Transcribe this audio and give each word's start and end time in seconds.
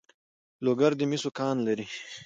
لوګر 0.63 0.91
د 0.99 1.01
مسو 1.09 1.29
کان 1.37 1.55
لري 1.67 1.87